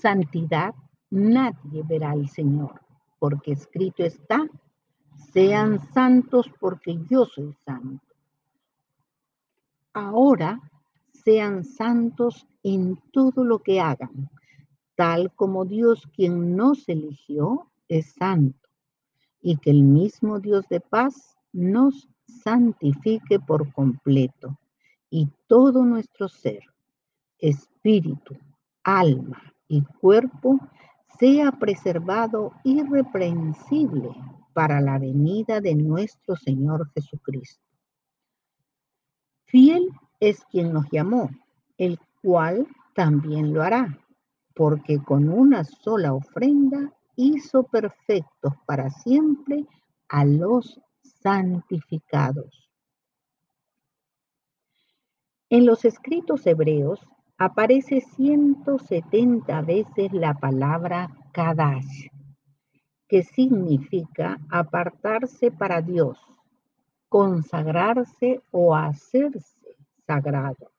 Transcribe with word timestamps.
santidad 0.00 0.74
nadie 1.10 1.82
verá 1.82 2.12
al 2.12 2.28
Señor, 2.28 2.80
porque 3.18 3.52
escrito 3.52 4.04
está, 4.04 4.48
sean 5.32 5.80
santos 5.92 6.50
porque 6.58 6.98
yo 7.08 7.26
soy 7.26 7.52
santo. 7.64 8.14
Ahora 9.92 10.60
sean 11.12 11.64
santos 11.64 12.46
en 12.62 12.96
todo 13.12 13.44
lo 13.44 13.58
que 13.58 13.80
hagan, 13.80 14.30
tal 14.94 15.32
como 15.34 15.64
Dios 15.64 16.08
quien 16.14 16.56
nos 16.56 16.88
eligió 16.88 17.66
es 17.88 18.12
santo, 18.12 18.68
y 19.42 19.56
que 19.56 19.70
el 19.70 19.82
mismo 19.82 20.38
Dios 20.38 20.66
de 20.68 20.80
paz 20.80 21.36
nos 21.52 22.08
santifique 22.26 23.40
por 23.40 23.72
completo, 23.72 24.58
y 25.10 25.28
todo 25.48 25.84
nuestro 25.84 26.28
ser, 26.28 26.62
espíritu, 27.38 28.36
alma 28.84 29.50
y 29.70 29.82
cuerpo 30.00 30.58
sea 31.18 31.52
preservado 31.52 32.52
irreprensible 32.64 34.10
para 34.52 34.80
la 34.80 34.98
venida 34.98 35.60
de 35.60 35.76
nuestro 35.76 36.34
Señor 36.34 36.90
Jesucristo. 36.92 37.64
Fiel 39.44 39.88
es 40.18 40.44
quien 40.46 40.72
nos 40.72 40.86
llamó, 40.90 41.30
el 41.78 42.00
cual 42.20 42.66
también 42.94 43.54
lo 43.54 43.62
hará, 43.62 43.96
porque 44.54 44.98
con 44.98 45.28
una 45.28 45.62
sola 45.62 46.14
ofrenda 46.14 46.92
hizo 47.14 47.62
perfectos 47.62 48.52
para 48.66 48.90
siempre 48.90 49.66
a 50.08 50.24
los 50.24 50.80
santificados. 51.22 52.68
En 55.48 55.64
los 55.64 55.84
escritos 55.84 56.44
hebreos 56.46 57.00
aparece 57.40 58.02
170 58.02 59.62
veces 59.62 60.12
la 60.12 60.34
palabra 60.34 61.08
Kadash, 61.32 62.08
que 63.08 63.22
significa 63.22 64.38
apartarse 64.50 65.50
para 65.50 65.80
Dios, 65.80 66.18
consagrarse 67.08 68.42
o 68.50 68.76
hacerse 68.76 69.74
sagrado. 70.06 70.70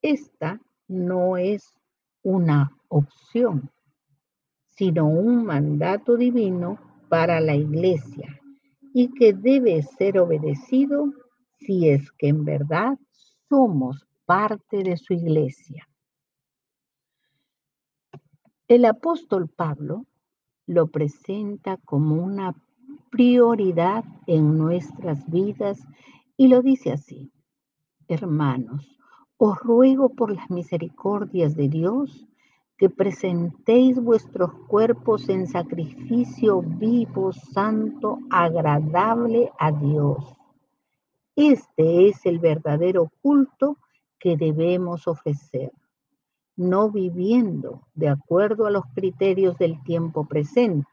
Esta 0.00 0.58
no 0.88 1.36
es 1.36 1.74
una 2.22 2.74
opción, 2.88 3.70
sino 4.70 5.06
un 5.06 5.44
mandato 5.44 6.16
divino 6.16 6.78
para 7.10 7.38
la 7.38 7.54
iglesia 7.54 8.40
y 8.94 9.12
que 9.12 9.34
debe 9.34 9.82
ser 9.82 10.18
obedecido 10.18 11.12
si 11.58 11.90
es 11.90 12.10
que 12.12 12.28
en 12.28 12.46
verdad 12.46 12.98
somos 13.50 14.06
parte 14.26 14.82
de 14.82 14.96
su 14.96 15.12
iglesia. 15.12 15.88
El 18.66 18.84
apóstol 18.86 19.48
Pablo 19.48 20.06
lo 20.66 20.86
presenta 20.86 21.76
como 21.78 22.16
una 22.16 22.54
prioridad 23.10 24.04
en 24.26 24.56
nuestras 24.56 25.28
vidas 25.30 25.86
y 26.36 26.48
lo 26.48 26.62
dice 26.62 26.92
así, 26.92 27.30
hermanos, 28.08 28.98
os 29.36 29.58
ruego 29.58 30.08
por 30.08 30.34
las 30.34 30.50
misericordias 30.50 31.54
de 31.54 31.68
Dios 31.68 32.26
que 32.76 32.88
presentéis 32.88 34.02
vuestros 34.02 34.52
cuerpos 34.66 35.28
en 35.28 35.46
sacrificio 35.46 36.62
vivo, 36.62 37.32
santo, 37.32 38.18
agradable 38.30 39.52
a 39.58 39.70
Dios. 39.70 40.34
Este 41.36 42.08
es 42.08 42.24
el 42.26 42.38
verdadero 42.38 43.10
culto 43.22 43.76
que 44.24 44.38
debemos 44.38 45.06
ofrecer, 45.06 45.70
no 46.56 46.90
viviendo 46.90 47.82
de 47.92 48.08
acuerdo 48.08 48.66
a 48.66 48.70
los 48.70 48.86
criterios 48.94 49.58
del 49.58 49.82
tiempo 49.82 50.24
presente. 50.24 50.88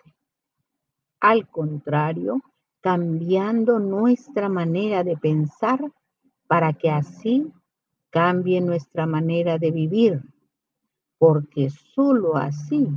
Al 1.21 1.47
contrario, 1.47 2.41
cambiando 2.81 3.79
nuestra 3.79 4.49
manera 4.49 5.05
de 5.05 5.15
pensar 5.15 5.79
para 6.45 6.73
que 6.73 6.89
así 6.89 7.53
cambie 8.09 8.59
nuestra 8.59 9.05
manera 9.05 9.57
de 9.57 9.71
vivir, 9.71 10.23
porque 11.17 11.69
sólo 11.69 12.35
así 12.35 12.89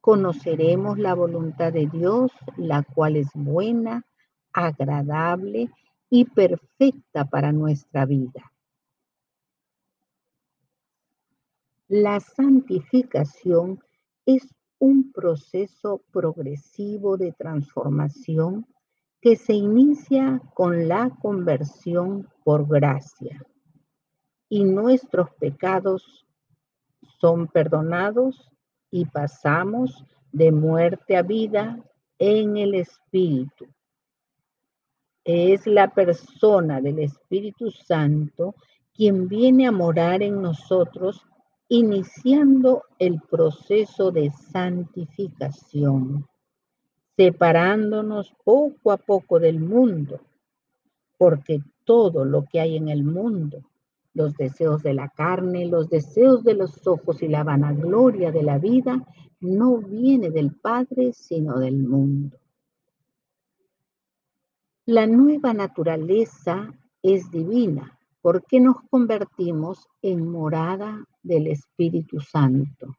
conoceremos 0.00 0.98
la 0.98 1.12
voluntad 1.12 1.70
de 1.70 1.86
Dios, 1.86 2.32
la 2.56 2.82
cual 2.82 3.16
es 3.16 3.28
buena, 3.34 4.06
agradable 4.54 5.68
y 6.08 6.24
perfecta 6.24 7.26
para 7.26 7.52
nuestra 7.52 8.06
vida. 8.06 8.55
La 11.88 12.18
santificación 12.18 13.80
es 14.24 14.42
un 14.80 15.12
proceso 15.12 16.02
progresivo 16.10 17.16
de 17.16 17.30
transformación 17.32 18.66
que 19.20 19.36
se 19.36 19.54
inicia 19.54 20.42
con 20.52 20.88
la 20.88 21.10
conversión 21.22 22.28
por 22.44 22.66
gracia 22.66 23.40
y 24.48 24.64
nuestros 24.64 25.30
pecados 25.38 26.26
son 27.20 27.46
perdonados 27.46 28.50
y 28.90 29.04
pasamos 29.06 30.04
de 30.32 30.50
muerte 30.50 31.16
a 31.16 31.22
vida 31.22 31.78
en 32.18 32.56
el 32.56 32.74
Espíritu. 32.74 33.66
Es 35.22 35.68
la 35.68 35.94
persona 35.94 36.80
del 36.80 36.98
Espíritu 36.98 37.70
Santo 37.70 38.56
quien 38.92 39.28
viene 39.28 39.68
a 39.68 39.72
morar 39.72 40.22
en 40.22 40.42
nosotros 40.42 41.24
iniciando 41.68 42.84
el 42.98 43.20
proceso 43.20 44.10
de 44.12 44.30
santificación, 44.30 46.26
separándonos 47.16 48.34
poco 48.44 48.92
a 48.92 48.96
poco 48.96 49.40
del 49.40 49.58
mundo, 49.60 50.20
porque 51.18 51.60
todo 51.84 52.24
lo 52.24 52.44
que 52.44 52.60
hay 52.60 52.76
en 52.76 52.88
el 52.88 53.04
mundo, 53.04 53.62
los 54.14 54.36
deseos 54.36 54.82
de 54.82 54.94
la 54.94 55.08
carne, 55.08 55.66
los 55.66 55.88
deseos 55.88 56.44
de 56.44 56.54
los 56.54 56.86
ojos 56.86 57.22
y 57.22 57.28
la 57.28 57.44
vanagloria 57.44 58.32
de 58.32 58.42
la 58.42 58.58
vida, 58.58 59.04
no 59.40 59.78
viene 59.78 60.30
del 60.30 60.52
Padre, 60.52 61.12
sino 61.12 61.58
del 61.58 61.78
mundo. 61.78 62.38
La 64.86 65.06
nueva 65.06 65.52
naturaleza 65.52 66.72
es 67.02 67.30
divina 67.30 67.98
porque 68.22 68.60
nos 68.60 68.76
convertimos 68.88 69.88
en 70.02 70.30
morada 70.30 71.04
del 71.26 71.48
Espíritu 71.48 72.20
Santo. 72.20 72.96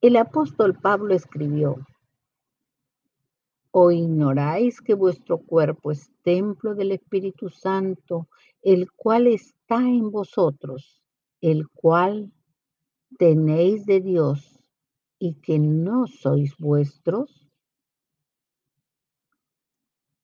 El 0.00 0.16
apóstol 0.16 0.78
Pablo 0.78 1.12
escribió, 1.12 1.84
¿O 3.70 3.90
ignoráis 3.90 4.80
que 4.80 4.94
vuestro 4.94 5.38
cuerpo 5.38 5.90
es 5.92 6.10
templo 6.22 6.74
del 6.74 6.92
Espíritu 6.92 7.50
Santo, 7.50 8.28
el 8.62 8.90
cual 8.92 9.26
está 9.26 9.76
en 9.76 10.10
vosotros, 10.10 11.02
el 11.40 11.68
cual 11.68 12.32
tenéis 13.18 13.84
de 13.84 14.00
Dios 14.00 14.58
y 15.18 15.34
que 15.34 15.58
no 15.58 16.06
sois 16.06 16.56
vuestros? 16.56 17.48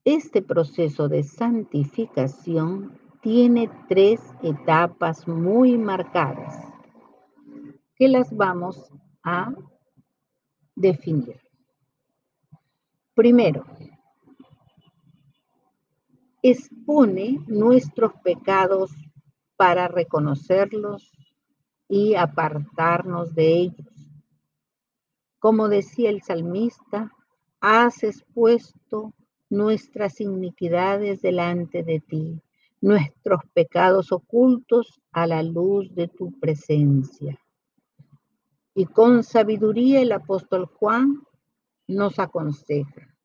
Este 0.04 0.40
proceso 0.40 1.08
de 1.08 1.22
santificación 1.22 2.98
tiene 3.24 3.70
tres 3.88 4.20
etapas 4.42 5.26
muy 5.26 5.78
marcadas 5.78 6.62
que 7.96 8.06
las 8.06 8.30
vamos 8.36 8.92
a 9.22 9.50
definir. 10.76 11.40
Primero, 13.14 13.64
expone 16.42 17.38
nuestros 17.46 18.12
pecados 18.22 18.90
para 19.56 19.88
reconocerlos 19.88 21.10
y 21.88 22.16
apartarnos 22.16 23.34
de 23.34 23.54
ellos. 23.54 24.10
Como 25.38 25.70
decía 25.70 26.10
el 26.10 26.20
salmista, 26.20 27.10
has 27.62 28.02
expuesto 28.02 29.14
nuestras 29.48 30.20
iniquidades 30.20 31.22
delante 31.22 31.82
de 31.82 32.00
ti 32.00 32.43
nuestros 32.84 33.40
pecados 33.54 34.12
ocultos 34.12 35.00
a 35.10 35.26
la 35.26 35.42
luz 35.42 35.94
de 35.94 36.06
tu 36.06 36.38
presencia. 36.38 37.40
Y 38.74 38.84
con 38.84 39.24
sabiduría 39.24 40.02
el 40.02 40.12
apóstol 40.12 40.66
Juan 40.66 41.22
nos 41.86 42.18
aconseja, 42.18 43.16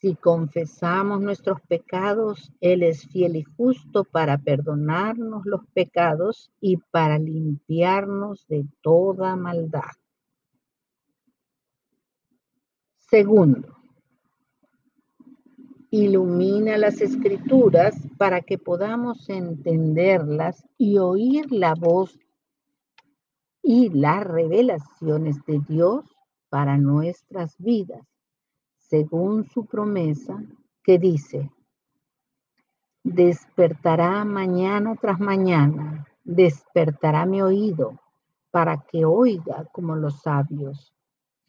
si 0.00 0.16
confesamos 0.16 1.20
nuestros 1.20 1.60
pecados, 1.68 2.52
Él 2.60 2.82
es 2.82 3.06
fiel 3.06 3.36
y 3.36 3.44
justo 3.44 4.02
para 4.02 4.38
perdonarnos 4.38 5.46
los 5.46 5.60
pecados 5.72 6.50
y 6.60 6.78
para 6.90 7.16
limpiarnos 7.20 8.44
de 8.48 8.66
toda 8.82 9.36
maldad. 9.36 9.92
Segundo, 12.98 13.83
ilumina 15.96 16.76
las 16.76 17.00
escrituras 17.00 17.94
para 18.18 18.40
que 18.40 18.58
podamos 18.58 19.28
entenderlas 19.28 20.66
y 20.76 20.98
oír 20.98 21.52
la 21.52 21.74
voz 21.74 22.18
y 23.62 23.90
las 23.90 24.24
revelaciones 24.24 25.36
de 25.46 25.60
Dios 25.68 26.04
para 26.48 26.78
nuestras 26.78 27.56
vidas, 27.58 28.04
según 28.76 29.44
su 29.44 29.66
promesa 29.66 30.42
que 30.82 30.98
dice, 30.98 31.52
despertará 33.04 34.24
mañana 34.24 34.96
tras 35.00 35.20
mañana, 35.20 36.08
despertará 36.24 37.24
mi 37.24 37.40
oído 37.40 38.00
para 38.50 38.78
que 38.78 39.04
oiga 39.04 39.68
como 39.70 39.94
los 39.94 40.22
sabios. 40.22 40.92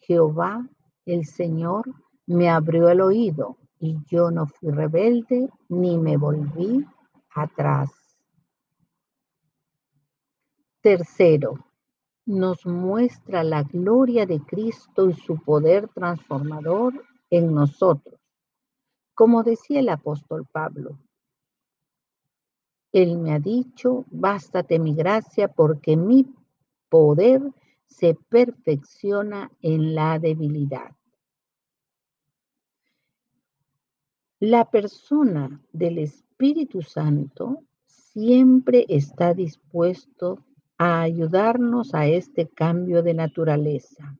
Jehová, 0.01 0.69
el 1.07 1.25
Señor, 1.25 1.86
me 2.27 2.47
abrió 2.47 2.89
el 2.89 3.01
oído 3.01 3.57
y 3.80 3.98
yo 4.07 4.31
no 4.31 4.48
fui 4.48 4.72
rebelde 4.72 5.50
ni 5.69 5.98
me 5.98 6.18
volví 6.18 6.86
atrás. 7.33 7.92
Tercero, 10.81 11.66
nos 12.25 12.66
muestra 12.66 13.44
la 13.44 13.63
gloria 13.63 14.25
de 14.25 14.39
Cristo 14.39 15.10
y 15.10 15.13
su 15.13 15.38
poder 15.38 15.88
transformador 15.89 17.06
en 17.30 17.54
nosotros. 17.54 18.19
Como 19.13 19.44
decía 19.44 19.80
el 19.80 19.89
apóstol 19.89 20.45
Pablo, 20.51 21.00
Él 22.92 23.18
me 23.18 23.33
ha 23.33 23.39
dicho, 23.39 24.06
bástate 24.10 24.80
mi 24.80 24.95
gracia 24.95 25.48
porque 25.48 25.98
mi 25.98 26.33
poder 26.89 27.42
se 27.86 28.16
perfecciona 28.16 29.51
en 29.62 29.95
la 29.95 30.19
debilidad. 30.19 30.95
La 34.47 34.69
persona 34.69 35.59
del 35.74 35.97
Espíritu 35.97 36.83
Santo 36.83 37.63
siempre 37.88 38.86
está 38.89 39.33
dispuesto 39.33 40.45
a 40.77 41.01
ayudarnos 41.01 41.95
a 41.95 42.06
este 42.06 42.47
cambio 42.47 43.01
de 43.01 43.15
naturaleza. 43.15 44.19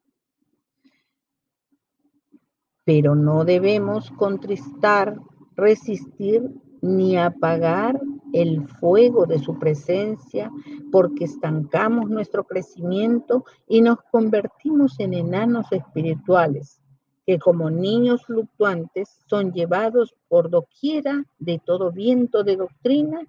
Pero 2.86 3.14
no 3.14 3.46
debemos 3.46 4.10
contristar, 4.10 5.16
resistir 5.56 6.50
ni 6.82 7.18
apagar 7.18 8.02
el 8.34 8.68
fuego 8.68 9.28
de 9.28 9.38
su 9.38 9.60
presencia 9.60 10.52
porque 10.92 11.26
estancamos 11.26 12.10
nuestro 12.10 12.46
crecimiento 12.46 13.46
y 13.68 13.82
nos 13.82 14.00
convertimos 14.10 15.00
en 15.00 15.14
enanos 15.14 15.72
espirituales 15.72 16.82
que 17.26 17.40
como 17.40 17.70
niños 17.70 18.26
fluctuantes 18.26 19.10
son 19.28 19.52
llevados 19.52 20.16
por 20.28 20.50
doquiera 20.50 21.26
de 21.40 21.60
todo 21.60 21.92
viento 21.92 22.44
de 22.44 22.56
doctrina 22.56 23.22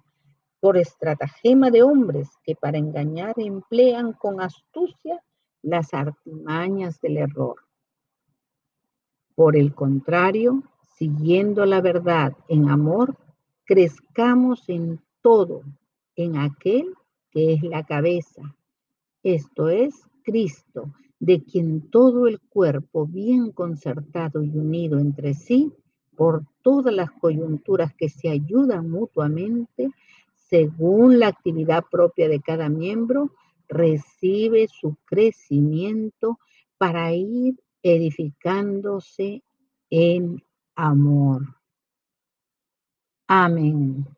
por 0.59 0.77
estratagema 0.77 1.71
de 1.71 1.83
hombres 1.83 2.29
que 2.43 2.55
para 2.55 2.77
engañar 2.77 3.33
emplean 3.37 4.13
con 4.13 4.41
astucia 4.41 5.21
las 5.61 5.93
artimañas 5.93 6.99
del 7.01 7.17
error. 7.17 7.55
Por 9.35 9.55
el 9.55 9.73
contrario, 9.73 10.63
siguiendo 10.97 11.65
la 11.65 11.81
verdad 11.81 12.33
en 12.47 12.69
amor, 12.69 13.15
crezcamos 13.65 14.67
en 14.69 14.99
todo, 15.21 15.61
en 16.15 16.37
aquel 16.37 16.93
que 17.31 17.53
es 17.53 17.61
la 17.63 17.83
cabeza, 17.83 18.55
esto 19.23 19.69
es 19.69 19.93
Cristo, 20.23 20.91
de 21.19 21.43
quien 21.43 21.89
todo 21.89 22.27
el 22.27 22.39
cuerpo, 22.39 23.07
bien 23.07 23.51
concertado 23.51 24.43
y 24.43 24.49
unido 24.49 24.99
entre 24.99 25.33
sí, 25.33 25.73
por 26.15 26.43
todas 26.61 26.93
las 26.93 27.11
coyunturas 27.11 27.93
que 27.95 28.09
se 28.09 28.29
ayudan 28.29 28.89
mutuamente, 28.89 29.89
según 30.33 31.19
la 31.19 31.27
actividad 31.27 31.83
propia 31.89 32.27
de 32.27 32.39
cada 32.39 32.69
miembro, 32.69 33.31
recibe 33.67 34.67
su 34.67 34.95
crecimiento 35.05 36.39
para 36.77 37.13
ir 37.13 37.55
edificándose 37.83 39.43
en 39.89 40.43
amor. 40.75 41.57
Amén. 43.27 44.16